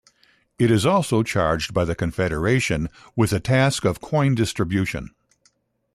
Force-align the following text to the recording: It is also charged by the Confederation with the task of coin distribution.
It 0.57 0.71
is 0.71 0.83
also 0.83 1.21
charged 1.21 1.75
by 1.75 1.85
the 1.85 1.93
Confederation 1.93 2.89
with 3.15 3.29
the 3.29 3.39
task 3.39 3.85
of 3.85 4.01
coin 4.01 4.33
distribution. 4.33 5.11